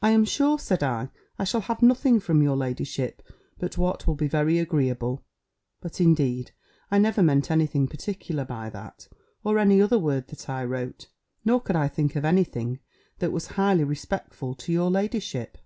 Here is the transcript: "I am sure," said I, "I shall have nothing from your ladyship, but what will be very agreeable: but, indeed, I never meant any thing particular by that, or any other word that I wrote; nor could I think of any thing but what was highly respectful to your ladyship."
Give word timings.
"I 0.00 0.10
am 0.10 0.24
sure," 0.24 0.56
said 0.56 0.84
I, 0.84 1.08
"I 1.36 1.42
shall 1.42 1.62
have 1.62 1.82
nothing 1.82 2.20
from 2.20 2.42
your 2.44 2.54
ladyship, 2.56 3.22
but 3.58 3.76
what 3.76 4.06
will 4.06 4.14
be 4.14 4.28
very 4.28 4.60
agreeable: 4.60 5.24
but, 5.80 6.00
indeed, 6.00 6.52
I 6.92 7.00
never 7.00 7.24
meant 7.24 7.50
any 7.50 7.66
thing 7.66 7.88
particular 7.88 8.44
by 8.44 8.70
that, 8.70 9.08
or 9.42 9.58
any 9.58 9.82
other 9.82 9.98
word 9.98 10.28
that 10.28 10.48
I 10.48 10.64
wrote; 10.64 11.08
nor 11.44 11.60
could 11.60 11.74
I 11.74 11.88
think 11.88 12.14
of 12.14 12.24
any 12.24 12.44
thing 12.44 12.78
but 13.18 13.30
what 13.30 13.32
was 13.34 13.46
highly 13.48 13.82
respectful 13.82 14.54
to 14.54 14.70
your 14.72 14.92
ladyship." 14.92 15.58